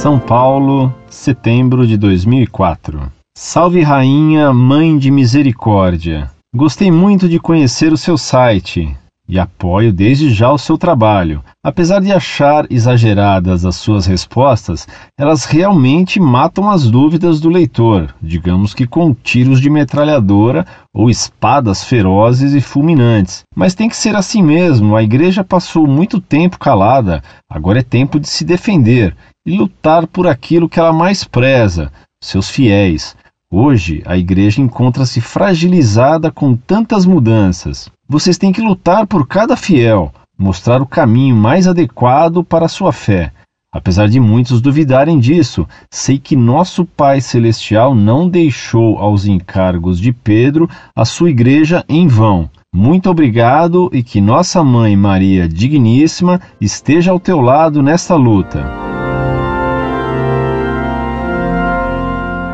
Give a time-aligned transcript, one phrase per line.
[0.00, 3.12] São Paulo, setembro de 2004.
[3.36, 6.30] Salve Rainha, Mãe de Misericórdia.
[6.56, 8.96] Gostei muito de conhecer o seu site
[9.28, 11.42] e apoio desde já o seu trabalho.
[11.62, 18.72] Apesar de achar exageradas as suas respostas, elas realmente matam as dúvidas do leitor, digamos
[18.72, 23.42] que com tiros de metralhadora ou espadas ferozes e fulminantes.
[23.54, 28.18] Mas tem que ser assim mesmo, a igreja passou muito tempo calada, agora é tempo
[28.18, 33.16] de se defender e lutar por aquilo que ela mais preza, seus fiéis.
[33.52, 37.90] Hoje, a igreja encontra-se fragilizada com tantas mudanças.
[38.08, 42.92] Vocês têm que lutar por cada fiel, mostrar o caminho mais adequado para a sua
[42.92, 43.32] fé.
[43.72, 50.12] Apesar de muitos duvidarem disso, sei que nosso Pai Celestial não deixou aos encargos de
[50.12, 52.50] Pedro a sua igreja em vão.
[52.72, 58.89] Muito obrigado e que nossa mãe Maria Digníssima esteja ao teu lado nesta luta.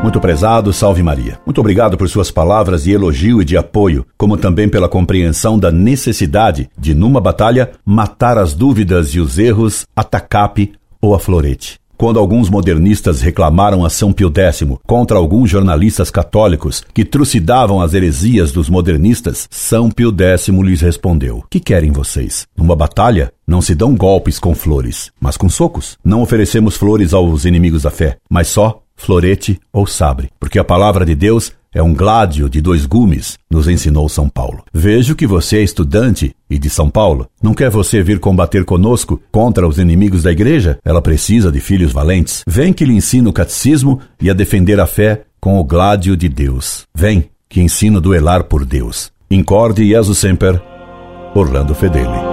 [0.07, 1.37] Muito prezado, salve Maria.
[1.45, 5.69] Muito obrigado por suas palavras de elogio e de apoio, como também pela compreensão da
[5.69, 11.77] necessidade de, numa batalha, matar as dúvidas e os erros a tacape ou a florete.
[11.97, 17.93] Quando alguns modernistas reclamaram a São Pio X contra alguns jornalistas católicos que trucidavam as
[17.93, 22.47] heresias dos modernistas, São Pio X lhes respondeu: Que querem vocês?
[22.55, 25.97] Numa batalha, não se dão golpes com flores, mas com socos.
[26.01, 31.05] Não oferecemos flores aos inimigos da fé, mas só florete ou sabre, porque a palavra
[31.05, 34.63] de Deus é um gládio de dois gumes, nos ensinou São Paulo.
[34.73, 37.27] Vejo que você é estudante e de São Paulo.
[37.41, 40.79] Não quer você vir combater conosco contra os inimigos da igreja?
[40.83, 42.43] Ela precisa de filhos valentes.
[42.47, 46.27] Vem que lhe ensino o catecismo e a defender a fé com o gládio de
[46.27, 46.85] Deus.
[46.95, 49.11] Vem que ensino duelar por Deus.
[49.29, 50.61] Incorde Jesus Semper,
[51.35, 52.26] Orlando Fedeli.